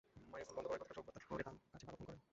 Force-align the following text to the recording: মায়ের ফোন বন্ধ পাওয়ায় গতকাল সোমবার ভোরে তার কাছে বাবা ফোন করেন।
মায়ের 0.31 0.47
ফোন 0.51 0.55
বন্ধ 0.55 0.65
পাওয়ায় 0.67 0.81
গতকাল 0.83 0.95
সোমবার 0.97 1.15
ভোরে 1.27 1.43
তার 1.47 1.57
কাছে 1.71 1.85
বাবা 1.87 1.97
ফোন 1.97 2.05
করেন। 2.09 2.19